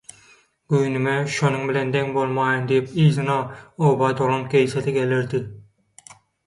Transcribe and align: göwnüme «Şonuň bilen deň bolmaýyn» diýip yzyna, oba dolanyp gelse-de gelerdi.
göwnüme 0.73 1.13
«Şonuň 1.35 1.67
bilen 1.73 1.93
deň 1.97 2.09
bolmaýyn» 2.17 2.65
diýip 2.73 2.91
yzyna, 3.05 3.37
oba 3.93 4.13
dolanyp 4.23 4.53
gelse-de 4.59 4.97
gelerdi. 5.01 5.49